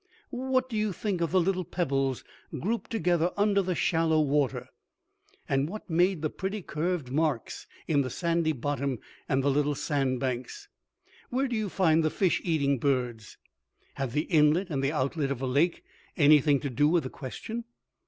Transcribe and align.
"What 0.31 0.67
do 0.67 0.75
you 0.75 0.93
think 0.93 1.21
of 1.21 1.29
the 1.29 1.39
little 1.39 1.63
pebbles 1.63 2.23
grouped 2.59 2.89
together 2.89 3.29
under 3.37 3.61
the 3.61 3.75
shallow 3.75 4.19
water? 4.19 4.67
and 5.47 5.69
what 5.69 5.91
made 5.91 6.23
the 6.23 6.29
pretty 6.31 6.63
curved 6.63 7.11
marks 7.11 7.67
in 7.87 8.01
the 8.01 8.09
sandy 8.09 8.51
bottom 8.51 8.97
and 9.29 9.43
the 9.43 9.51
little 9.51 9.75
sand 9.75 10.19
banks? 10.19 10.67
Where 11.29 11.47
do 11.47 11.55
you 11.55 11.69
find 11.69 12.03
the 12.03 12.09
fish 12.09 12.41
eating 12.43 12.79
birds? 12.79 13.37
Have 13.93 14.13
the 14.13 14.23
inlet 14.23 14.71
and 14.71 14.83
the 14.83 14.91
outlet 14.91 15.29
of 15.29 15.39
a 15.39 15.45
lake 15.45 15.83
anything 16.17 16.59
to 16.61 16.71
do 16.71 16.87
with 16.87 17.03
the 17.03 17.09
question?" 17.11 17.65